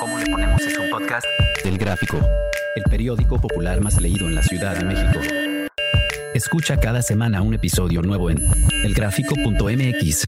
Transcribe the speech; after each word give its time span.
¿Cómo 0.00 0.18
le 0.18 0.26
ponemos 0.26 0.62
es 0.62 0.78
un 0.78 0.90
podcast? 0.90 1.26
El 1.64 1.78
Gráfico, 1.78 2.18
el 2.76 2.82
periódico 2.84 3.40
popular 3.40 3.80
más 3.80 4.00
leído 4.00 4.26
en 4.26 4.34
la 4.34 4.42
Ciudad 4.42 4.76
de 4.76 4.84
México. 4.84 5.20
Escucha 6.34 6.78
cada 6.78 7.02
semana 7.02 7.42
un 7.42 7.54
episodio 7.54 8.02
nuevo 8.02 8.30
en 8.30 8.38
elgráfico.mx 8.84 10.24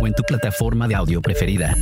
o 0.00 0.06
en 0.06 0.14
tu 0.14 0.22
plataforma 0.22 0.88
de 0.88 0.94
audio 0.94 1.20
preferida. 1.20 1.74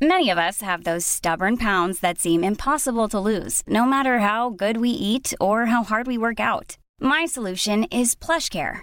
Many 0.00 0.28
of 0.28 0.38
us 0.38 0.60
have 0.60 0.84
those 0.84 1.06
stubborn 1.06 1.56
pounds 1.56 2.00
that 2.00 2.18
seem 2.18 2.44
impossible 2.44 3.08
to 3.08 3.18
lose, 3.18 3.62
no 3.66 3.86
matter 3.86 4.18
how 4.18 4.50
good 4.50 4.76
we 4.76 4.90
eat 4.90 5.32
or 5.40 5.66
how 5.66 5.82
hard 5.82 6.06
we 6.06 6.18
work 6.18 6.40
out. 6.40 6.76
My 7.00 7.26
solution 7.26 7.84
is 7.84 8.14
PlushCare. 8.14 8.82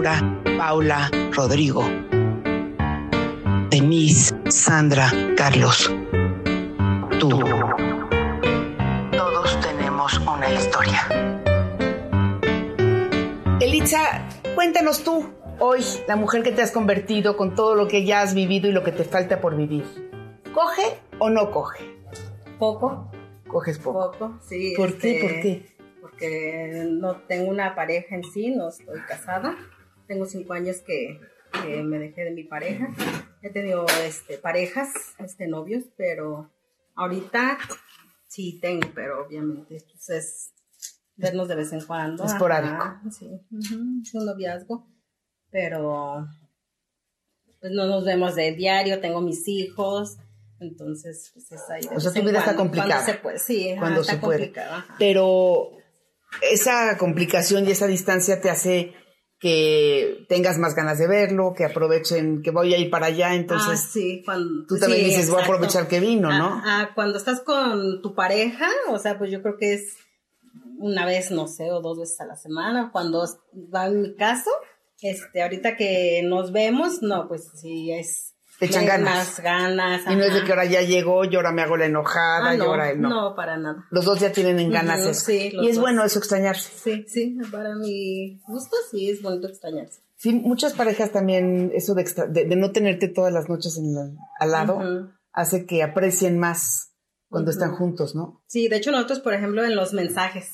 Laura, 0.00 0.40
Paula, 0.56 1.10
Rodrigo, 1.32 1.82
Denise, 3.68 4.32
Sandra, 4.48 5.10
Carlos. 5.36 5.92
Tú. 7.18 7.30
Todos 9.10 9.60
tenemos 9.60 10.16
una 10.20 10.52
historia. 10.52 11.00
Elitza, 13.60 13.98
cuéntanos 14.54 15.02
tú, 15.02 15.26
hoy, 15.58 15.84
la 16.06 16.14
mujer 16.14 16.44
que 16.44 16.52
te 16.52 16.62
has 16.62 16.70
convertido 16.70 17.36
con 17.36 17.56
todo 17.56 17.74
lo 17.74 17.88
que 17.88 18.04
ya 18.04 18.22
has 18.22 18.34
vivido 18.34 18.68
y 18.68 18.72
lo 18.72 18.84
que 18.84 18.92
te 18.92 19.02
falta 19.02 19.40
por 19.40 19.56
vivir. 19.56 19.84
¿Coge 20.54 21.00
o 21.18 21.28
no 21.28 21.50
coge? 21.50 21.84
Poco, 22.60 23.10
Coges 23.48 23.80
poco. 23.80 24.12
poco, 24.12 24.38
sí. 24.46 24.74
¿Por 24.76 24.96
qué? 24.96 25.10
este, 25.10 25.26
¿Por 25.26 25.40
qué? 25.42 25.76
Porque 26.00 26.86
no 26.88 27.16
tengo 27.22 27.50
una 27.50 27.74
pareja 27.74 28.14
en 28.14 28.22
sí, 28.22 28.50
no 28.54 28.68
estoy 28.68 29.00
casada. 29.08 29.56
Tengo 30.08 30.26
cinco 30.26 30.54
años 30.54 30.78
que, 30.78 31.20
que 31.62 31.82
me 31.82 31.98
dejé 31.98 32.24
de 32.24 32.30
mi 32.32 32.44
pareja. 32.44 32.88
He 33.42 33.50
tenido 33.50 33.86
este, 34.04 34.38
parejas, 34.38 34.90
este, 35.18 35.46
novios, 35.46 35.84
pero 35.96 36.50
ahorita 36.96 37.58
sí 38.26 38.58
tengo, 38.60 38.88
pero 38.94 39.26
obviamente 39.26 39.84
pues, 39.92 40.10
es 40.10 40.54
vernos 41.14 41.46
de 41.46 41.54
vez 41.56 41.72
en 41.72 41.82
cuando. 41.82 42.24
Esporádico. 42.24 42.74
Ajá, 42.74 43.02
sí, 43.10 43.28
es 44.02 44.14
un 44.14 44.26
noviazgo, 44.26 44.88
pero 45.50 46.26
pues 47.60 47.72
no 47.72 47.86
nos 47.86 48.04
vemos 48.04 48.34
de 48.34 48.52
diario, 48.52 49.00
tengo 49.00 49.20
mis 49.20 49.46
hijos. 49.46 50.18
Entonces, 50.60 51.30
pues 51.34 51.52
es 51.52 51.70
ahí. 51.70 51.82
O 51.94 52.00
sea, 52.00 52.12
tu 52.12 52.20
vida 52.22 52.40
está 52.40 52.56
cuando, 52.56 52.72
cuando 52.72 52.82
complicada. 52.82 53.04
se 53.04 53.14
puede, 53.14 53.38
sí, 53.38 53.70
ajá, 53.70 53.80
Cuando 53.80 54.00
está 54.00 54.14
se 54.14 54.18
puede. 54.18 54.52
Pero 54.98 55.70
esa 56.42 56.96
complicación 56.98 57.66
y 57.68 57.70
esa 57.70 57.86
distancia 57.86 58.40
te 58.40 58.50
hace 58.50 58.94
que 59.38 60.26
tengas 60.28 60.58
más 60.58 60.74
ganas 60.74 60.98
de 60.98 61.06
verlo, 61.06 61.54
que 61.56 61.64
aprovechen, 61.64 62.42
que 62.42 62.50
voy 62.50 62.74
a 62.74 62.78
ir 62.78 62.90
para 62.90 63.06
allá, 63.06 63.34
entonces 63.34 63.84
ah, 63.84 63.88
sí, 63.92 64.22
cuando 64.24 64.66
tú 64.66 64.78
también 64.78 65.02
sí, 65.02 65.06
dices, 65.10 65.30
voy 65.30 65.40
a 65.40 65.44
aprovechar 65.44 65.86
que 65.86 66.00
vino, 66.00 66.28
¿no? 66.30 66.46
Ah, 66.46 66.62
ah, 66.64 66.90
cuando 66.94 67.18
estás 67.18 67.40
con 67.40 68.02
tu 68.02 68.14
pareja, 68.14 68.68
o 68.88 68.98
sea, 68.98 69.16
pues 69.16 69.30
yo 69.30 69.40
creo 69.40 69.56
que 69.56 69.74
es 69.74 69.96
una 70.78 71.04
vez, 71.04 71.30
no 71.30 71.46
sé, 71.46 71.70
o 71.70 71.80
dos 71.80 71.98
veces 71.98 72.20
a 72.20 72.26
la 72.26 72.36
semana. 72.36 72.90
Cuando 72.92 73.24
va 73.74 73.86
en 73.86 74.02
mi 74.02 74.14
caso, 74.14 74.50
este, 75.00 75.42
ahorita 75.42 75.76
que 75.76 76.22
nos 76.24 76.52
vemos, 76.52 77.02
no, 77.02 77.28
pues 77.28 77.50
sí 77.54 77.92
es. 77.92 78.34
Te 78.58 78.66
echan 78.66 78.86
ganas. 78.86 79.38
Y 80.10 80.16
no 80.16 80.24
es 80.24 80.34
de 80.34 80.42
que 80.44 80.50
ahora 80.50 80.64
ya 80.64 80.82
llegó, 80.82 81.24
y 81.24 81.34
ahora 81.36 81.52
me 81.52 81.62
hago 81.62 81.76
la 81.76 81.86
enojada, 81.86 82.50
Ah, 82.50 82.54
y 82.54 82.58
no, 82.58 82.64
ahora 82.64 82.92
no. 82.94 83.08
no, 83.08 83.34
para 83.36 83.56
nada. 83.56 83.86
Los 83.90 84.04
dos 84.04 84.18
ya 84.18 84.32
tienen 84.32 84.58
en 84.58 84.70
ganas 84.72 85.00
eso. 85.00 85.14
sí, 85.14 85.50
y 85.52 85.68
es 85.68 85.76
dos. 85.76 85.82
bueno 85.82 86.04
eso 86.04 86.18
extrañarse. 86.18 86.70
Sí, 86.76 87.04
sí, 87.08 87.36
para 87.52 87.74
mi 87.76 88.40
gusto 88.46 88.76
sí 88.90 89.10
es 89.10 89.22
bonito 89.22 89.46
extrañarse. 89.48 90.00
Sí, 90.16 90.32
muchas 90.32 90.72
parejas 90.72 91.12
también, 91.12 91.70
eso 91.74 91.94
de, 91.94 92.02
extra- 92.02 92.26
de, 92.26 92.46
de 92.46 92.56
no 92.56 92.72
tenerte 92.72 93.06
todas 93.08 93.32
las 93.32 93.48
noches 93.48 93.78
en 93.78 93.94
la- 93.94 94.10
al 94.40 94.50
lado, 94.50 94.80
hace 95.32 95.64
que 95.64 95.84
aprecien 95.84 96.38
más 96.40 96.92
cuando 97.28 97.52
están 97.52 97.76
juntos, 97.76 98.16
¿no? 98.16 98.42
Sí, 98.48 98.66
de 98.68 98.76
hecho 98.78 98.90
nosotros, 98.90 99.20
por 99.20 99.34
ejemplo, 99.34 99.62
en 99.64 99.76
los 99.76 99.92
mensajes, 99.92 100.48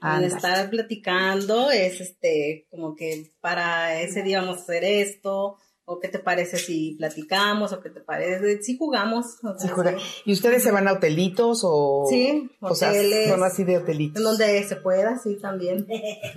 en 0.00 0.08
Ándale. 0.08 0.28
estar 0.28 0.70
platicando, 0.70 1.70
es 1.70 2.00
este, 2.00 2.66
como 2.70 2.94
que 2.96 3.32
para 3.42 4.00
ese 4.00 4.22
día 4.22 4.40
vamos 4.40 4.58
a 4.60 4.62
hacer 4.62 4.84
esto, 4.84 5.58
o 5.92 6.00
qué 6.00 6.08
te 6.08 6.18
parece 6.18 6.56
si 6.56 6.94
platicamos, 6.98 7.72
o 7.72 7.80
qué 7.80 7.90
te 7.90 8.00
parece 8.00 8.62
si 8.62 8.76
jugamos. 8.78 9.38
o 9.42 9.52
Sí, 9.58 9.66
sea, 9.66 9.74
juega. 9.74 9.96
¿Y 10.24 10.32
ustedes 10.32 10.62
se 10.62 10.70
van 10.72 10.88
a 10.88 10.92
hotelitos 10.92 11.62
o...? 11.64 12.06
Sí, 12.10 12.50
o 12.60 12.74
sea, 12.74 12.90
hoteles. 12.90 13.28
son 13.28 13.42
así 13.44 13.64
de 13.64 13.76
hotelitos. 13.78 14.18
En 14.18 14.24
donde 14.24 14.62
se 14.64 14.76
pueda, 14.76 15.18
sí, 15.18 15.38
también. 15.40 15.86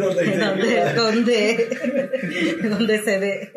donde, 0.00 0.92
donde, 0.94 1.68
donde 2.68 3.02
se 3.02 3.20
dé. 3.20 3.52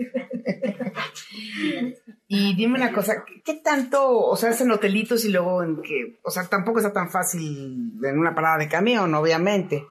Y 2.28 2.56
dime 2.56 2.78
una 2.78 2.94
cosa, 2.94 3.26
¿qué- 3.26 3.42
¿qué 3.44 3.54
tanto, 3.56 4.10
o 4.20 4.36
sea, 4.38 4.52
hacen 4.52 4.72
hotelitos 4.72 5.26
y 5.26 5.30
luego 5.30 5.64
en 5.64 5.82
que, 5.82 6.20
o 6.24 6.32
sea, 6.32 6.48
tampoco 6.48 6.80
está 6.80 6.94
tan 6.94 7.10
fácil 7.10 7.92
en 8.04 8.18
una 8.20 8.34
parada 8.34 8.58
de 8.58 8.70
camión, 8.70 9.14
obviamente. 9.16 9.86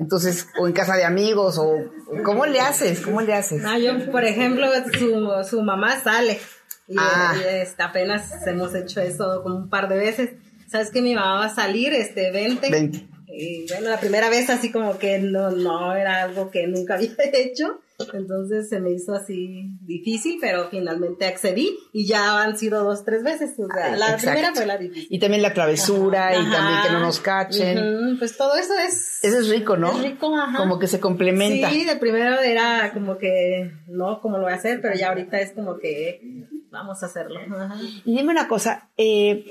Entonces, 0.00 0.48
o 0.58 0.66
en 0.66 0.72
casa 0.72 0.96
de 0.96 1.04
amigos, 1.04 1.58
o 1.58 1.76
¿cómo 2.24 2.46
le 2.46 2.58
haces? 2.60 3.00
¿Cómo 3.00 3.20
le 3.20 3.34
haces? 3.34 3.62
Ah, 3.66 3.78
yo, 3.78 4.10
por 4.10 4.24
ejemplo, 4.24 4.66
su, 4.98 5.30
su 5.48 5.62
mamá 5.62 6.00
sale. 6.00 6.40
Y, 6.88 6.96
Ah. 6.98 7.34
este, 7.48 7.82
apenas 7.82 8.32
hemos 8.46 8.74
hecho 8.74 9.00
eso 9.00 9.42
como 9.42 9.56
un 9.56 9.68
par 9.68 9.88
de 9.88 9.96
veces. 9.98 10.30
¿Sabes 10.68 10.90
que 10.90 11.02
mi 11.02 11.14
mamá 11.14 11.34
va 11.40 11.44
a 11.46 11.54
salir? 11.54 11.92
Este, 11.92 12.30
vente. 12.32 12.70
Vente. 12.70 13.06
Y 13.28 13.66
bueno, 13.68 13.90
la 13.90 14.00
primera 14.00 14.28
vez 14.30 14.50
así 14.50 14.72
como 14.72 14.98
que 14.98 15.18
no, 15.18 15.50
no 15.50 15.94
era 15.94 16.22
algo 16.22 16.50
que 16.50 16.66
nunca 16.66 16.94
había 16.94 17.10
hecho. 17.34 17.80
Entonces 18.12 18.68
se 18.68 18.80
me 18.80 18.90
hizo 18.90 19.14
así 19.14 19.76
difícil, 19.82 20.38
pero 20.40 20.68
finalmente 20.70 21.26
accedí 21.26 21.76
y 21.92 22.06
ya 22.06 22.42
han 22.42 22.56
sido 22.56 22.84
dos, 22.84 23.04
tres 23.04 23.22
veces. 23.22 23.52
O 23.58 23.66
sea, 23.66 23.96
la 23.96 24.06
Exacto. 24.06 24.30
primera 24.30 24.54
fue 24.54 24.66
la 24.66 24.78
difícil. 24.78 25.08
Y 25.10 25.18
también 25.18 25.42
la 25.42 25.52
travesura 25.54 26.34
y 26.34 26.38
Ajá. 26.38 26.50
también 26.56 26.82
que 26.86 26.92
no 26.92 27.00
nos 27.00 27.20
cachen. 27.20 28.16
Pues 28.18 28.36
todo 28.36 28.56
eso 28.56 28.74
es... 28.78 29.22
Eso 29.22 29.38
es 29.38 29.48
rico, 29.48 29.76
¿no? 29.76 29.90
Es 29.92 30.02
rico, 30.02 30.36
ajá. 30.36 30.58
Como 30.58 30.78
que 30.78 30.86
se 30.86 31.00
complementa. 31.00 31.70
Sí, 31.70 31.84
de 31.84 31.96
primero 31.96 32.40
era 32.40 32.92
como 32.92 33.18
que 33.18 33.72
no, 33.86 34.20
como 34.20 34.38
lo 34.38 34.44
voy 34.44 34.52
a 34.52 34.56
hacer, 34.56 34.80
pero 34.80 34.94
ya 34.94 35.08
ahorita 35.08 35.40
es 35.40 35.52
como 35.52 35.78
que 35.78 36.46
vamos 36.70 37.02
a 37.02 37.06
hacerlo. 37.06 37.40
Ajá. 37.40 37.76
Y 38.04 38.16
dime 38.16 38.30
una 38.32 38.48
cosa, 38.48 38.88
eh, 38.96 39.44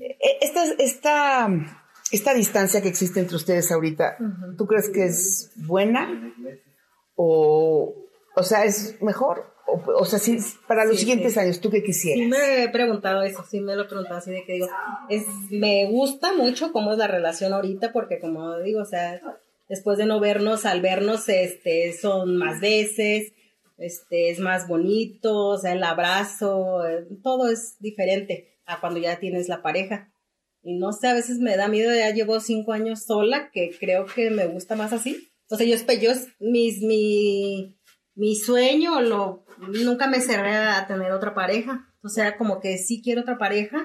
eh, 0.00 0.38
esta, 0.40 0.64
esta, 0.78 1.48
esta 2.10 2.34
distancia 2.34 2.80
que 2.82 2.88
existe 2.88 3.20
entre 3.20 3.36
ustedes 3.36 3.70
ahorita, 3.72 4.16
¿tú 4.56 4.66
crees 4.66 4.88
que 4.90 5.04
es 5.06 5.52
buena? 5.56 6.32
O, 7.16 7.94
o 8.36 8.42
sea, 8.42 8.64
es 8.64 9.00
mejor? 9.02 9.52
O, 9.66 9.80
o 10.00 10.04
sea, 10.04 10.18
sí, 10.18 10.36
para 10.68 10.84
los 10.84 10.94
Sí, 10.96 11.00
siguientes 11.00 11.34
sí. 11.34 11.40
años, 11.40 11.60
¿tú 11.60 11.70
qué 11.70 11.78
Sí 11.78 11.84
quisieras? 11.86 12.28
me 12.28 12.64
he 12.64 12.68
preguntado 12.68 13.22
eso, 13.22 13.44
sí 13.48 13.60
me 13.60 13.74
lo 13.76 13.82
he 13.84 13.88
preguntado 13.88 14.18
así 14.18 14.30
de 14.30 14.44
que 14.44 14.54
digo, 14.54 14.68
es, 15.08 15.24
me 15.50 15.86
gusta 15.90 16.32
mucho 16.34 16.72
cómo 16.72 16.92
es 16.92 16.98
la 16.98 17.06
relación 17.06 17.52
ahorita 17.52 17.92
porque 17.92 18.18
como 18.20 18.58
digo, 18.58 18.82
o 18.82 18.84
sea, 18.84 19.20
después 19.68 19.96
de 19.98 20.06
no 20.06 20.20
vernos, 20.20 20.66
al 20.66 20.80
vernos, 20.82 21.28
este, 21.28 21.92
son 21.94 22.36
más 22.36 22.60
veces, 22.60 23.32
este, 23.78 24.30
es 24.30 24.38
más 24.38 24.68
bonito, 24.68 25.34
o 25.48 25.58
sea, 25.58 25.72
el 25.72 25.82
abrazo, 25.82 26.86
eh, 26.86 27.06
todo 27.22 27.48
es 27.48 27.76
diferente 27.80 28.58
a 28.66 28.80
cuando 28.80 29.00
ya 29.00 29.18
tienes 29.18 29.48
la 29.48 29.62
pareja. 29.62 30.10
Y 30.62 30.78
no 30.78 30.92
sé, 30.92 31.08
a 31.08 31.14
veces 31.14 31.38
me 31.38 31.56
da 31.56 31.68
miedo, 31.68 31.94
ya 31.94 32.10
llevo 32.10 32.40
cinco 32.40 32.72
años 32.72 33.02
sola, 33.04 33.50
que 33.52 33.70
creo 33.78 34.06
que 34.06 34.30
me 34.30 34.46
gusta 34.46 34.76
más 34.76 34.92
así. 34.92 35.28
O 35.50 35.56
sea, 35.56 35.66
yo, 35.66 35.76
yo 36.00 36.10
es- 36.10 36.28
mis, 36.40 36.80
mi, 36.80 37.76
mi 38.14 38.36
sueño, 38.36 39.00
lo, 39.00 39.44
nunca 39.84 40.06
me 40.08 40.20
cerré 40.20 40.54
a 40.56 40.86
tener 40.86 41.12
otra 41.12 41.34
pareja. 41.34 41.86
O 42.02 42.08
sea, 42.08 42.36
como 42.36 42.60
que 42.60 42.78
sí 42.78 43.00
quiero 43.02 43.22
otra 43.22 43.38
pareja, 43.38 43.78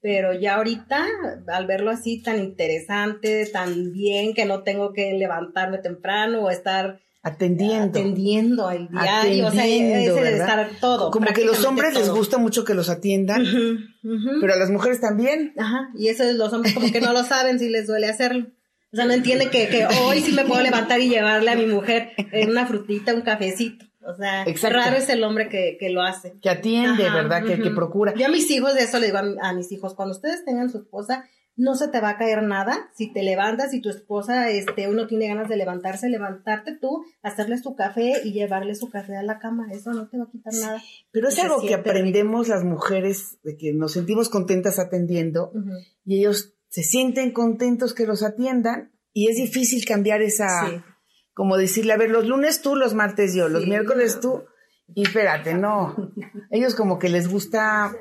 pero 0.00 0.32
ya 0.32 0.56
ahorita, 0.56 1.04
al 1.48 1.66
verlo 1.66 1.90
así 1.90 2.22
tan 2.22 2.38
interesante, 2.38 3.46
tan 3.46 3.92
bien, 3.92 4.34
que 4.34 4.44
no 4.44 4.62
tengo 4.62 4.92
que 4.92 5.12
levantarme 5.14 5.78
temprano 5.78 6.42
o 6.42 6.50
estar 6.50 7.00
atendiendo. 7.22 7.98
Atendiendo 7.98 8.68
al 8.68 8.88
diario, 8.88 9.48
o 9.48 9.50
sea, 9.50 9.64
ese 9.66 10.32
estar 10.36 10.70
todo. 10.80 11.10
Como 11.10 11.26
que 11.32 11.44
los 11.44 11.64
hombres 11.64 11.94
les 11.94 12.08
gusta 12.10 12.38
mucho 12.38 12.64
que 12.64 12.74
los 12.74 12.88
atiendan, 12.88 13.44
pero 14.40 14.52
a 14.52 14.56
las 14.56 14.70
mujeres 14.70 15.00
también. 15.00 15.52
Ajá, 15.58 15.90
y 15.98 16.08
eso 16.08 16.22
los 16.34 16.52
hombres 16.52 16.72
como 16.74 16.92
que 16.92 17.00
no 17.00 17.12
lo 17.12 17.24
saben 17.24 17.58
si 17.58 17.68
les 17.68 17.86
duele 17.88 18.06
hacerlo. 18.06 18.46
O 18.92 18.96
sea, 18.96 19.04
no 19.04 19.12
entiende 19.12 19.50
que, 19.50 19.68
que 19.68 19.86
hoy 20.02 20.20
sí 20.20 20.32
me 20.32 20.44
puedo 20.44 20.62
levantar 20.62 21.00
y 21.00 21.08
llevarle 21.08 21.50
a 21.50 21.56
mi 21.56 21.66
mujer 21.66 22.12
una 22.48 22.66
frutita, 22.66 23.14
un 23.14 23.22
cafecito. 23.22 23.84
O 24.06 24.14
sea, 24.14 24.44
raro 24.70 24.96
es 24.96 25.08
el 25.08 25.24
hombre 25.24 25.48
que, 25.48 25.76
que 25.80 25.90
lo 25.90 26.02
hace. 26.02 26.34
Que 26.40 26.48
atiende, 26.48 27.10
¿verdad? 27.10 27.44
que, 27.44 27.60
que, 27.60 27.70
procura. 27.70 28.14
Yo 28.14 28.26
a 28.26 28.28
mis 28.28 28.48
hijos, 28.52 28.74
de 28.74 28.84
eso 28.84 29.00
le 29.00 29.06
digo 29.06 29.18
a, 29.18 29.48
a, 29.48 29.52
mis 29.52 29.72
hijos, 29.72 29.94
cuando 29.94 30.14
ustedes 30.14 30.44
tengan 30.44 30.70
su 30.70 30.78
esposa, 30.78 31.24
no 31.56 31.74
se 31.74 31.88
te 31.88 32.00
va 32.00 32.10
a 32.10 32.18
caer 32.18 32.42
nada. 32.42 32.90
Si 32.94 33.12
te 33.12 33.22
levantas 33.22 33.74
y 33.74 33.80
tu 33.80 33.88
esposa, 33.88 34.50
este, 34.50 34.88
uno 34.88 35.06
tiene 35.06 35.26
ganas 35.26 35.48
de 35.48 35.56
levantarse, 35.56 36.08
levantarte 36.08 36.76
tú, 36.76 37.04
hacerle 37.22 37.58
su 37.58 37.74
café 37.74 38.20
y 38.22 38.32
llevarle 38.32 38.74
su 38.74 38.90
café 38.90 39.16
a 39.16 39.22
la 39.22 39.38
cama. 39.38 39.66
Eso 39.72 39.92
no 39.92 40.08
te 40.08 40.18
va 40.18 40.24
a 40.24 40.30
quitar 40.30 40.52
nada. 40.54 40.82
Pero 41.10 41.28
es 41.28 41.38
algo 41.38 41.60
que 41.60 41.74
aprendemos 41.74 42.46
las 42.46 42.62
mujeres, 42.62 43.38
de 43.42 43.56
que 43.56 43.72
nos 43.72 43.92
sentimos 43.92 44.28
contentas 44.28 44.78
atendiendo 44.78 45.50
y 46.04 46.18
ellos 46.18 46.55
se 46.68 46.82
sienten 46.82 47.32
contentos 47.32 47.94
que 47.94 48.06
los 48.06 48.22
atiendan 48.22 48.92
y 49.12 49.28
es 49.28 49.36
difícil 49.36 49.84
cambiar 49.84 50.22
esa, 50.22 50.84
como 51.32 51.56
decirle, 51.56 51.92
a 51.92 51.96
ver, 51.96 52.10
los 52.10 52.26
lunes 52.26 52.60
tú, 52.62 52.76
los 52.76 52.94
martes 52.94 53.34
yo, 53.34 53.48
los 53.48 53.66
miércoles 53.66 54.20
tú. 54.20 54.44
Y 54.94 55.02
espérate, 55.02 55.54
no. 55.54 56.12
Ellos 56.50 56.74
como 56.74 56.98
que 56.98 57.08
les 57.08 57.28
gusta 57.28 57.92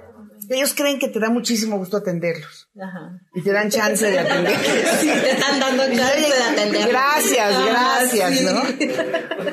ellos 0.50 0.74
creen 0.76 1.00
que 1.00 1.08
te 1.08 1.20
da 1.20 1.30
muchísimo 1.30 1.78
gusto 1.78 1.98
atenderlos. 1.98 2.70
Ajá. 2.80 3.20
Y 3.34 3.42
te 3.42 3.52
dan 3.52 3.70
chance 3.70 4.06
de 4.06 4.20
atender. 4.20 4.56
Sí, 5.00 5.08
te 5.08 5.32
están 5.32 5.60
dando 5.60 5.84
chance 5.84 6.22
de 6.22 6.44
atenderlos. 6.44 6.90
Gracias, 6.90 7.66
gracias, 7.66 8.42
¿no? 8.42 8.62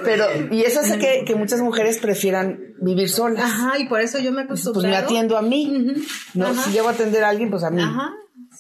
Pero, 0.05 0.27
y 0.51 0.63
eso 0.63 0.81
hace 0.81 0.99
que, 0.99 1.25
que, 1.25 1.35
muchas 1.35 1.61
mujeres 1.61 1.99
prefieran 1.99 2.75
vivir 2.81 3.09
solas. 3.09 3.45
Ajá, 3.45 3.79
y 3.79 3.89
por 3.89 4.01
eso 4.01 4.19
yo 4.19 4.33
me 4.33 4.43
acostumbro. 4.43 4.83
Pues 4.83 4.91
me 4.91 4.97
atiendo 4.97 5.37
a 5.37 5.43
mí. 5.43 5.95
¿no? 6.35 6.55
Si 6.55 6.71
llevo 6.71 6.89
a 6.89 6.93
atender 6.93 7.25
a 7.25 7.31
alguien, 7.31 7.51
pues 7.51 7.63
a 7.65 7.71
mí. 7.71 7.83
Ajá. 7.83 8.13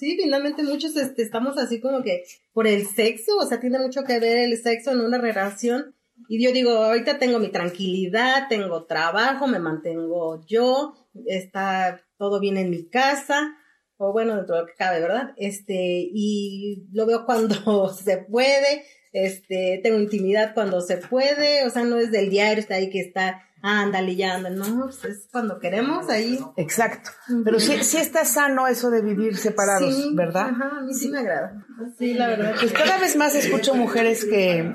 Sí, 0.02 0.16
finalmente 0.20 0.64
muchos 0.64 0.96
este, 0.96 1.22
estamos 1.22 1.56
así 1.58 1.80
como 1.80 2.02
que 2.02 2.24
por 2.52 2.66
el 2.66 2.88
sexo, 2.88 3.36
o 3.38 3.46
sea, 3.46 3.60
tiene 3.60 3.78
mucho 3.78 4.02
que 4.02 4.18
ver 4.18 4.38
el 4.38 4.60
sexo 4.60 4.90
en 4.90 5.00
una 5.00 5.16
relación. 5.18 5.94
Y 6.28 6.42
yo 6.42 6.50
digo, 6.50 6.72
ahorita 6.72 7.20
tengo 7.20 7.38
mi 7.38 7.52
tranquilidad, 7.52 8.48
tengo 8.48 8.84
trabajo, 8.86 9.46
me 9.46 9.60
mantengo 9.60 10.44
yo, 10.44 10.96
está 11.26 12.02
todo 12.18 12.40
bien 12.40 12.56
en 12.56 12.70
mi 12.70 12.88
casa, 12.88 13.56
o 13.96 14.10
bueno, 14.10 14.34
dentro 14.34 14.56
de 14.56 14.62
lo 14.62 14.66
que 14.66 14.74
cabe, 14.74 14.98
¿verdad? 14.98 15.34
Este, 15.36 16.10
y 16.12 16.84
lo 16.92 17.06
veo 17.06 17.24
cuando 17.24 17.88
se 17.94 18.16
puede, 18.16 18.84
este, 19.12 19.80
tengo 19.82 19.98
intimidad 19.98 20.54
cuando 20.54 20.80
se 20.80 20.96
puede, 20.96 21.66
o 21.66 21.70
sea, 21.70 21.84
no 21.84 21.98
es 21.98 22.10
del 22.10 22.30
diario, 22.30 22.60
está 22.60 22.76
ahí 22.76 22.90
que 22.90 23.00
está, 23.00 23.42
ándale, 23.60 24.16
ya 24.16 24.34
anda, 24.34 24.50
no, 24.50 24.86
pues 24.86 25.04
es 25.04 25.28
cuando 25.30 25.58
queremos 25.58 26.08
ahí. 26.08 26.38
Exacto. 26.56 27.10
Pero 27.44 27.60
sí, 27.60 27.82
sí 27.82 27.98
está 27.98 28.24
sano 28.24 28.66
eso 28.66 28.90
de 28.90 29.02
vivir 29.02 29.36
separados, 29.36 30.14
¿verdad? 30.14 30.48
Ajá, 30.50 30.78
a 30.78 30.82
mí 30.82 30.94
sí 30.94 31.08
me 31.08 31.18
agrada. 31.18 31.64
Sí, 31.98 32.14
la 32.14 32.28
verdad. 32.28 32.54
Pues 32.58 32.72
cada 32.72 32.98
vez 32.98 33.16
más 33.16 33.34
escucho 33.34 33.74
mujeres 33.74 34.24
que, 34.24 34.74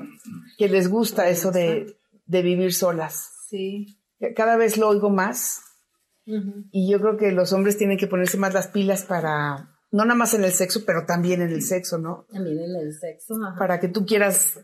que 0.58 0.70
les 0.70 0.88
gusta 0.88 1.30
eso 1.30 1.52
de, 1.52 1.98
de 2.26 2.42
vivir 2.42 2.74
solas. 2.74 3.32
Sí. 3.50 4.00
Cada 4.36 4.58
vez 4.58 4.78
lo 4.78 4.90
oigo 4.90 5.10
más 5.10 5.62
y 6.72 6.92
yo 6.92 7.00
creo 7.00 7.18
que 7.18 7.32
los 7.32 7.54
hombres 7.54 7.78
tienen 7.78 7.98
que 7.98 8.08
ponerse 8.08 8.38
más 8.38 8.54
las 8.54 8.68
pilas 8.68 9.04
para, 9.04 9.77
no 9.92 10.04
nada 10.04 10.16
más 10.16 10.34
en 10.34 10.44
el 10.44 10.52
sexo, 10.52 10.84
pero 10.86 11.06
también 11.06 11.42
en 11.42 11.50
el 11.50 11.62
sexo, 11.62 11.98
¿no? 11.98 12.26
También 12.32 12.60
en 12.60 12.76
el 12.76 12.94
sexo. 12.94 13.36
Para 13.58 13.80
que 13.80 13.88
tú 13.88 14.06
quieras, 14.06 14.60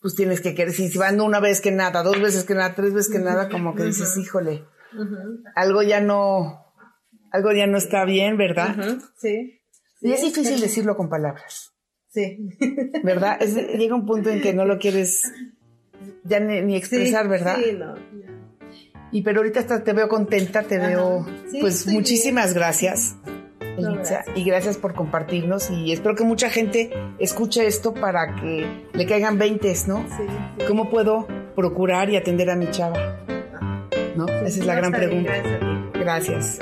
pues 0.00 0.14
tienes 0.14 0.40
que 0.40 0.54
querer, 0.54 0.72
si 0.72 0.96
van 0.96 1.20
una 1.20 1.40
vez 1.40 1.60
que 1.60 1.72
nada, 1.72 2.02
dos 2.02 2.20
veces 2.20 2.44
que 2.44 2.54
nada, 2.54 2.74
tres 2.74 2.94
veces 2.94 3.12
que 3.12 3.18
nada, 3.18 3.48
como 3.48 3.74
que 3.74 3.84
dices, 3.84 4.16
híjole, 4.16 4.64
algo 5.54 5.82
ya 5.82 6.00
no, 6.00 6.72
algo 7.32 7.52
ya 7.52 7.66
no 7.66 7.78
está 7.78 8.04
bien, 8.04 8.36
¿verdad? 8.36 8.98
Sí. 9.18 9.60
Y 10.00 10.12
es 10.12 10.22
difícil 10.22 10.60
decirlo 10.60 10.96
con 10.96 11.08
palabras. 11.08 11.72
Sí. 12.08 12.48
¿Verdad? 13.04 13.38
llega 13.40 13.94
un 13.94 14.06
punto 14.06 14.30
en 14.30 14.40
que 14.40 14.52
no 14.52 14.64
lo 14.64 14.78
quieres 14.78 15.30
ya 16.24 16.40
ni, 16.40 16.76
expresar, 16.76 17.28
¿verdad? 17.28 17.58
Sí, 17.62 17.72
no. 17.72 17.94
Y 19.12 19.22
pero 19.22 19.40
ahorita 19.40 19.60
hasta 19.60 19.82
te 19.82 19.92
veo 19.92 20.08
contenta, 20.08 20.62
te 20.62 20.78
veo, 20.78 21.26
pues 21.60 21.86
muchísimas 21.88 22.54
gracias. 22.54 23.16
Y 24.34 24.44
gracias 24.44 24.76
por 24.76 24.94
compartirnos 24.94 25.70
y 25.70 25.92
espero 25.92 26.14
que 26.14 26.24
mucha 26.24 26.50
gente 26.50 26.90
escuche 27.18 27.66
esto 27.66 27.94
para 27.94 28.34
que 28.36 28.86
le 28.92 29.06
caigan 29.06 29.38
veintes, 29.38 29.88
¿no? 29.88 30.04
Sí, 30.16 30.64
¿Cómo 30.66 30.90
puedo 30.90 31.26
procurar 31.54 32.10
y 32.10 32.16
atender 32.16 32.50
a 32.50 32.56
mi 32.56 32.70
chava? 32.70 33.18
¿No? 34.16 34.26
Esa 34.26 34.60
es 34.60 34.66
la 34.66 34.74
gran 34.74 34.92
pregunta. 34.92 35.32
Gracias. 35.94 36.58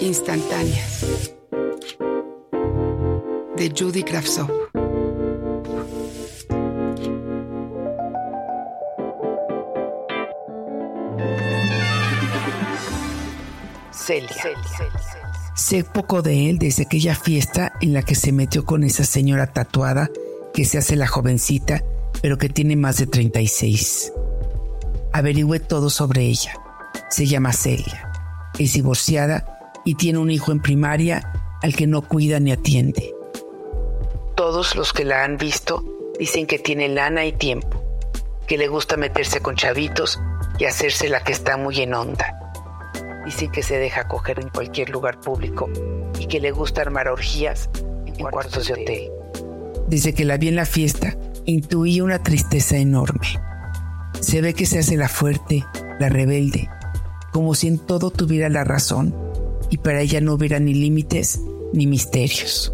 Instantáneas 0.00 1.34
de 3.56 3.72
Judy 3.76 4.04
Kravtsov. 4.04 4.67
Sé 15.54 15.84
poco 15.84 16.22
de 16.22 16.48
él 16.48 16.58
desde 16.58 16.84
aquella 16.84 17.14
fiesta 17.14 17.72
en 17.80 17.92
la 17.92 18.02
que 18.02 18.14
se 18.14 18.32
metió 18.32 18.64
con 18.64 18.84
esa 18.84 19.04
señora 19.04 19.48
tatuada 19.48 20.08
que 20.54 20.64
se 20.64 20.78
hace 20.78 20.96
la 20.96 21.08
jovencita, 21.08 21.82
pero 22.22 22.38
que 22.38 22.48
tiene 22.48 22.76
más 22.76 22.98
de 22.98 23.06
36. 23.06 24.12
Averigüé 25.12 25.60
todo 25.60 25.90
sobre 25.90 26.22
ella. 26.22 26.54
Se 27.10 27.26
llama 27.26 27.52
Celia. 27.52 28.10
Es 28.58 28.74
divorciada 28.74 29.72
y 29.84 29.96
tiene 29.96 30.18
un 30.18 30.30
hijo 30.30 30.52
en 30.52 30.62
primaria 30.62 31.32
al 31.60 31.74
que 31.74 31.86
no 31.86 32.02
cuida 32.02 32.38
ni 32.40 32.52
atiende. 32.52 33.14
Todos 34.36 34.76
los 34.76 34.92
que 34.92 35.04
la 35.04 35.24
han 35.24 35.38
visto 35.38 35.84
dicen 36.18 36.46
que 36.46 36.58
tiene 36.58 36.88
lana 36.88 37.26
y 37.26 37.32
tiempo, 37.32 37.82
que 38.46 38.58
le 38.58 38.68
gusta 38.68 38.96
meterse 38.96 39.40
con 39.40 39.56
chavitos 39.56 40.20
y 40.58 40.64
hacerse 40.64 41.08
la 41.08 41.22
que 41.24 41.32
está 41.32 41.56
muy 41.56 41.80
en 41.80 41.94
onda 41.94 42.38
Dicen 43.28 43.52
que 43.52 43.62
se 43.62 43.76
deja 43.76 44.08
coger 44.08 44.40
en 44.40 44.48
cualquier 44.48 44.88
lugar 44.88 45.20
público 45.20 45.68
y 46.18 46.24
que 46.28 46.40
le 46.40 46.50
gusta 46.50 46.80
armar 46.80 47.08
orgías 47.08 47.68
en, 48.06 48.14
cuartos 48.14 48.68
de 48.68 48.72
hotel. 48.72 49.10
Desde 49.86 50.14
que 50.14 50.24
la 50.24 50.38
vi 50.38 50.48
en 50.48 50.56
la 50.56 50.64
fiesta, 50.64 51.14
intuí 51.44 52.00
una 52.00 52.22
tristeza 52.22 52.78
enorme. 52.78 53.38
Se 54.18 54.40
ve 54.40 54.54
que 54.54 54.64
se 54.64 54.78
hace 54.78 54.96
la 54.96 55.10
fuerte, 55.10 55.66
la 56.00 56.08
rebelde, 56.08 56.70
como 57.30 57.54
si 57.54 57.68
en 57.68 57.78
todo 57.78 58.10
tuviera 58.10 58.48
la 58.48 58.64
razón 58.64 59.14
y 59.68 59.76
para 59.76 60.00
ella 60.00 60.22
no 60.22 60.32
hubiera 60.32 60.58
ni 60.58 60.72
límites 60.72 61.42
ni 61.74 61.86
misterios. 61.86 62.72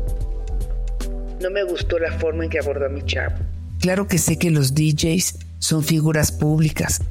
No 1.43 1.51
me 1.51 1.65
gustó 1.65 1.99
la 1.99 2.17
forma 2.21 2.45
en 2.45 2.51
que 2.51 2.61
abordó 2.61 2.87
a 2.87 2.91
mi 2.91 3.03
chavo. 3.03 3.35
Claro 3.81 4.07
que 4.07 4.19
sé 4.19 4.39
que 4.39 4.53
los 4.53 4.73
DJs 4.73 5.37
son 5.59 5.83
figuras 5.83 6.31
públicas, 6.31 7.03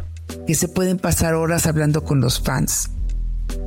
que 0.47 0.55
se 0.55 0.69
pueden 0.69 0.97
pasar 0.97 1.33
horas 1.33 1.67
hablando 1.67 2.05
con 2.05 2.21
los 2.21 2.39
fans, 2.39 2.89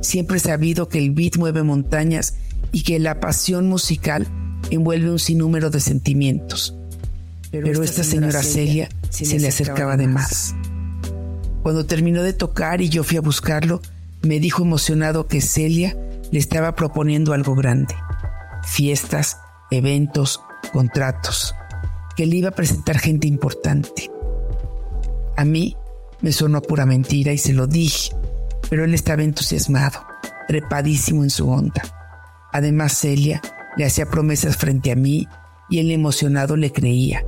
Siempre 0.01 0.37
he 0.37 0.39
sabido 0.39 0.87
que 0.87 0.99
el 0.99 1.11
beat 1.11 1.37
mueve 1.37 1.63
montañas 1.63 2.35
y 2.71 2.83
que 2.83 2.99
la 2.99 3.19
pasión 3.19 3.67
musical 3.67 4.27
envuelve 4.69 5.11
un 5.11 5.19
sinnúmero 5.19 5.69
de 5.69 5.79
sentimientos. 5.79 6.75
Pero, 7.51 7.83
esta, 7.83 8.03
señora, 8.03 8.43
Celia, 8.43 8.89
se, 9.09 9.39
le 9.39 9.47
acercaba 9.47 9.97
de 9.97 10.07
más. 10.07 10.53
Cuando 11.63 11.85
terminó 11.85 12.23
de 12.23 12.33
tocar 12.33 12.81
y 12.81 12.89
yo 12.89 13.03
fui 13.03 13.17
a 13.17 13.21
buscarlo, 13.21 13.81
me 14.21 14.39
dijo 14.39 14.63
emocionado 14.63 15.27
que 15.27 15.41
Celia 15.41 15.97
le 16.31 16.39
estaba 16.39 16.75
proponiendo 16.75 17.33
algo 17.33 17.55
grande. 17.55 17.95
Fiestas, 18.63 19.37
eventos, 19.71 20.41
contratos. 20.73 21.55
Que 22.15 22.25
le 22.25 22.35
iba 22.37 22.49
a 22.49 22.55
presentar 22.55 22.99
gente 22.99 23.27
importante. 23.27 24.11
A 25.37 25.45
mí 25.45 25.77
me 26.21 26.31
sonó 26.31 26.61
pura 26.61 26.85
mentira 26.85 27.31
y 27.31 27.37
se 27.37 27.53
lo 27.53 27.67
dije 27.67 28.11
pero 28.69 28.85
él 28.85 28.93
estaba 28.93 29.23
entusiasmado, 29.23 30.05
trepadísimo 30.47 31.23
en 31.23 31.29
su 31.29 31.49
onda. 31.49 31.81
Además, 32.51 32.93
Celia 32.97 33.41
le 33.75 33.85
hacía 33.85 34.09
promesas 34.09 34.57
frente 34.57 34.91
a 34.91 34.95
mí 34.95 35.27
y 35.69 35.79
él 35.79 35.91
emocionado 35.91 36.55
le 36.55 36.71
creía. 36.71 37.23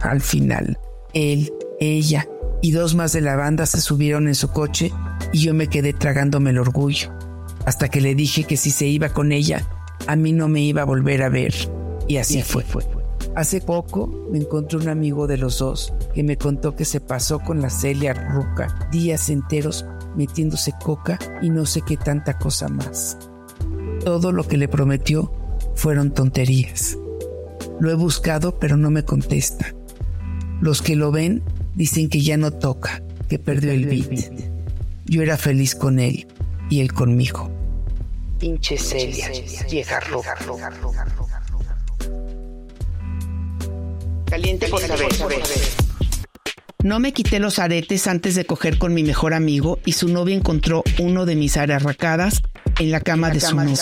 Al 0.00 0.20
final, 0.20 0.78
él, 1.12 1.52
ella 1.80 2.26
y 2.62 2.72
dos 2.72 2.94
más 2.94 3.12
de 3.12 3.20
la 3.20 3.36
banda 3.36 3.66
se 3.66 3.80
subieron 3.80 4.26
en 4.26 4.34
su 4.34 4.50
coche 4.50 4.90
y 5.32 5.40
yo 5.40 5.54
me 5.54 5.68
quedé 5.68 5.92
tragándome 5.92 6.50
el 6.50 6.58
orgullo, 6.58 7.12
hasta 7.66 7.88
que 7.88 8.00
le 8.00 8.14
dije 8.14 8.44
que 8.44 8.56
si 8.56 8.70
se 8.70 8.86
iba 8.86 9.10
con 9.10 9.32
ella, 9.32 9.68
a 10.06 10.16
mí 10.16 10.32
no 10.32 10.48
me 10.48 10.60
iba 10.60 10.82
a 10.82 10.86
volver 10.86 11.22
a 11.22 11.28
ver. 11.28 11.54
Y 12.08 12.16
así, 12.16 12.42
fue. 12.42 12.62
fue. 12.64 12.84
Hace 13.34 13.60
poco 13.60 14.28
me 14.30 14.38
encontré 14.38 14.78
un 14.78 14.88
amigo 14.88 15.26
de 15.26 15.38
los 15.38 15.58
dos 15.58 15.92
que 16.14 16.22
me 16.22 16.36
contó 16.36 16.76
que 16.76 16.84
se 16.84 17.00
pasó 17.00 17.40
con 17.40 17.60
la 17.60 17.68
Celia 17.68 18.14
Ruca 18.14 18.88
días 18.92 19.28
enteros 19.28 19.84
metiéndose 20.16 20.72
coca 20.82 21.18
y 21.42 21.50
no 21.50 21.66
sé 21.66 21.82
qué 21.82 21.96
tanta 21.96 22.38
cosa 22.38 22.68
más. 22.68 23.18
Todo 24.04 24.32
lo 24.32 24.46
que 24.46 24.56
le 24.56 24.68
prometió 24.68 25.32
fueron 25.74 26.12
tonterías. 26.12 26.96
Lo 27.80 27.90
he 27.90 27.94
buscado 27.94 28.58
pero 28.58 28.76
no 28.76 28.90
me 28.90 29.04
contesta. 29.04 29.74
Los 30.60 30.82
que 30.82 30.96
lo 30.96 31.10
ven 31.10 31.42
dicen 31.74 32.08
que 32.08 32.22
ya 32.22 32.36
no 32.36 32.50
toca, 32.52 33.02
que 33.28 33.38
perdió 33.38 33.72
el 33.72 33.86
beat. 33.86 34.32
Yo 35.06 35.22
era 35.22 35.36
feliz 35.36 35.74
con 35.74 35.98
él 35.98 36.26
y 36.70 36.80
él 36.80 36.92
conmigo. 36.92 37.50
Pinche 38.38 38.76
Celia, 38.78 39.30
vieja 39.70 40.00
roja. 40.00 40.34
Caliente 44.26 44.68
por 44.68 44.80
saber. 44.80 45.08
No 46.84 47.00
me 47.00 47.14
quité 47.14 47.38
los 47.38 47.58
aretes 47.60 48.06
antes 48.08 48.34
de 48.34 48.44
coger 48.44 48.76
con 48.76 48.92
mi 48.92 49.02
mejor 49.02 49.32
amigo 49.32 49.78
y 49.86 49.92
su 49.92 50.10
novia 50.10 50.36
encontró 50.36 50.84
uno 50.98 51.24
de 51.24 51.34
mis 51.34 51.56
arracadas 51.56 52.42
en 52.78 52.90
la 52.90 53.00
cama 53.00 53.30
de 53.30 53.40
su 53.40 53.56
novio. 53.56 53.74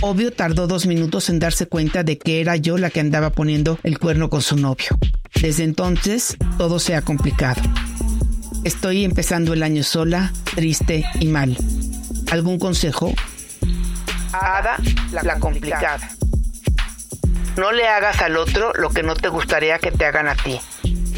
Obvio 0.00 0.32
tardó 0.32 0.66
dos 0.66 0.86
minutos 0.86 1.28
en 1.28 1.38
darse 1.38 1.66
cuenta 1.66 2.04
de 2.04 2.16
que 2.16 2.40
era 2.40 2.56
yo 2.56 2.78
la 2.78 2.88
que 2.88 3.00
andaba 3.00 3.28
poniendo 3.28 3.78
el 3.82 3.98
cuerno 3.98 4.30
con 4.30 4.40
su 4.40 4.56
novio. 4.56 4.98
Desde 5.42 5.64
entonces 5.64 6.38
todo 6.56 6.78
se 6.78 6.96
ha 6.96 7.02
complicado. 7.02 7.60
Estoy 8.64 9.04
empezando 9.04 9.52
el 9.52 9.62
año 9.62 9.82
sola, 9.82 10.32
triste 10.54 11.04
y 11.20 11.26
mal. 11.26 11.54
¿Algún 12.30 12.58
consejo? 12.58 13.12
Ada, 14.32 14.78
la, 15.10 15.38
complicada. 15.38 16.08
No 17.58 17.72
le 17.72 17.86
hagas 17.86 18.22
al 18.22 18.38
otro 18.38 18.72
lo 18.72 18.88
que 18.88 19.02
no 19.02 19.16
te 19.16 19.28
gustaría 19.28 19.78
que 19.78 19.90
te 19.92 20.06
hagan 20.06 20.28
a 20.28 20.34
ti. 20.34 20.58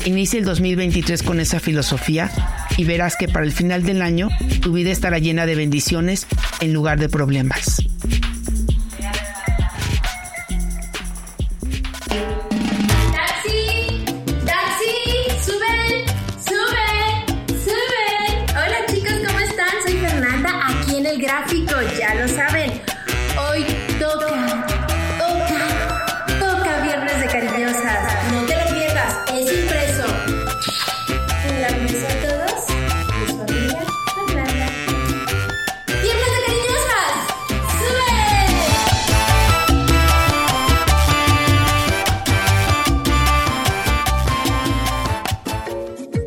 Inicia 0.05 0.39
el 0.39 0.45
2023 0.45 1.23
con 1.23 1.41
esa 1.41 1.61
filosofía 1.61 2.31
y 2.77 2.85
verás 2.85 3.17
que 3.17 3.27
para 3.27 3.47
el 3.47 3.53
final 3.53 3.85
del 3.85 4.03
año 4.03 4.29
tu 4.61 4.73
vida 4.73 4.91
estará 4.91 5.19
llena 5.19 5.47
de 5.47 5.55
bendiciones 5.55 6.27
en 6.61 6.73
lugar 6.73 6.99
de 6.99 7.09
problemas. 7.09 7.83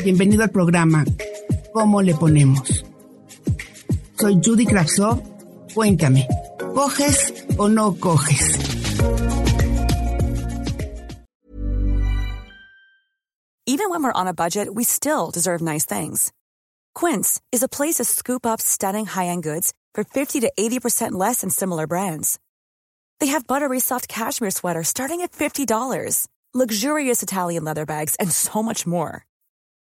Bienvenido 0.08 0.42
al 0.42 0.52
programa 0.52 1.04
¿Cómo 1.74 2.02
le 2.02 2.16
ponemos? 2.16 2.86
Soy 4.18 4.40
Judy 4.42 4.66
Kravsov. 4.66 5.22
Cuéntame, 5.74 6.26
¿coges 6.74 7.34
o 7.58 7.68
no 7.68 7.94
coges? 8.00 8.58
Even 13.66 13.90
when 13.90 14.02
we're 14.02 14.14
on 14.14 14.28
a 14.28 14.34
budget, 14.34 14.74
we 14.74 14.86
still 14.86 15.30
deserve 15.30 15.62
nice 15.62 15.84
things. 15.84 16.32
Quince 16.96 17.42
is 17.52 17.62
a 17.62 17.68
place 17.68 17.96
to 17.96 18.06
scoop 18.06 18.46
up 18.46 18.62
stunning 18.62 19.08
high-end 19.08 19.44
goods 19.44 19.74
for 19.94 20.06
50 20.06 20.40
to 20.40 20.50
80% 20.58 21.20
less 21.20 21.42
than 21.42 21.50
similar 21.50 21.86
brands. 21.86 22.40
They 23.20 23.28
have 23.28 23.46
buttery 23.46 23.82
soft 23.82 24.08
cashmere 24.08 24.52
sweaters 24.52 24.88
starting 24.88 25.20
at 25.20 25.34
$50, 25.34 26.28
luxurious 26.54 27.22
Italian 27.22 27.66
leather 27.66 27.86
bags, 27.86 28.16
and 28.22 28.32
so 28.32 28.64
much 28.64 28.88
more. 28.88 29.28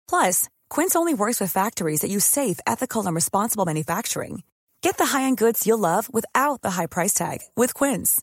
Plus, 0.09 0.49
Quince 0.71 0.97
only 0.97 1.13
works 1.13 1.41
with 1.41 1.53
factories 1.53 2.01
that 2.01 2.11
use 2.11 2.25
safe, 2.25 2.59
ethical, 2.67 3.05
and 3.07 3.15
responsible 3.15 3.67
manufacturing. 3.67 4.43
Get 4.81 4.97
the 4.97 5.07
high-end 5.07 5.37
goods 5.37 5.67
you'll 5.67 5.79
love 5.79 6.09
without 6.11 6.63
the 6.63 6.71
high 6.71 6.87
price 6.87 7.13
tag 7.13 7.41
with 7.55 7.75
Quince. 7.75 8.23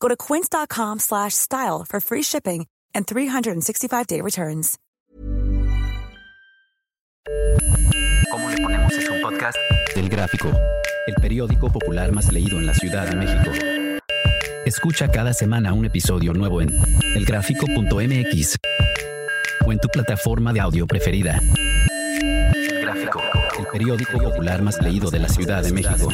Go 0.00 0.08
to 0.08 0.16
quince.com/style 0.16 1.84
for 1.84 2.00
free 2.00 2.22
shipping 2.22 2.66
and 2.94 3.06
365-day 3.06 4.22
returns. 4.22 4.78
¿Cómo 8.30 8.48
le 8.50 8.56
ponemos 8.62 8.92
es 8.92 9.08
un 9.08 9.20
podcast 9.20 9.56
del 9.94 10.08
Gráfico, 10.08 10.48
el 11.06 11.14
periódico 11.14 11.70
popular 11.70 12.12
más 12.12 12.32
leído 12.32 12.58
en 12.58 12.66
la 12.66 12.74
Ciudad 12.74 13.08
de 13.08 13.16
México. 13.16 13.50
Escucha 14.64 15.10
cada 15.10 15.32
semana 15.32 15.72
un 15.72 15.84
episodio 15.84 16.32
nuevo 16.32 16.60
en 16.60 16.70
elgráfico.mx 17.14 18.56
o 19.66 19.72
en 19.72 19.78
tu 19.78 19.88
plataforma 19.88 20.52
de 20.52 20.60
audio 20.60 20.86
preferida. 20.86 21.42
Gráfico, 22.80 23.20
el 23.58 23.66
periódico 23.66 24.18
popular 24.18 24.62
más 24.62 24.80
leído 24.80 25.10
de 25.10 25.18
la 25.18 25.28
Ciudad 25.28 25.62
de 25.62 25.72
México. 25.72 26.08